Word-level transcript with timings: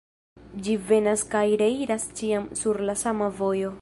Ĝi 0.67 0.77
venas 0.91 1.23
kaj 1.35 1.43
reiras 1.63 2.07
ĉiam 2.21 2.49
sur 2.63 2.81
la 2.89 2.97
sama 3.03 3.29
vojo. 3.43 3.69